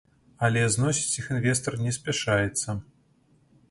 [0.47, 2.69] Але зносіць іх інвестар не спяшаецца.